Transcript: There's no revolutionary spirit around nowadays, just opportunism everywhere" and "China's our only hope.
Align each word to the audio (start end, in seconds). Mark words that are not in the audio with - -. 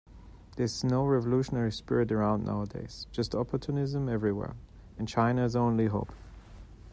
There's 0.55 0.83
no 0.83 1.05
revolutionary 1.05 1.71
spirit 1.71 2.11
around 2.11 2.43
nowadays, 2.43 3.05
just 3.11 3.35
opportunism 3.35 4.09
everywhere" 4.09 4.55
and 4.97 5.07
"China's 5.07 5.55
our 5.55 5.67
only 5.67 5.85
hope. 5.85 6.11